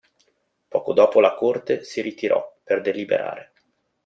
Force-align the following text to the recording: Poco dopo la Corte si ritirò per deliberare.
Poco 0.67 0.93
dopo 0.93 1.19
la 1.19 1.35
Corte 1.35 1.83
si 1.83 2.01
ritirò 2.01 2.57
per 2.63 2.81
deliberare. 2.81 3.51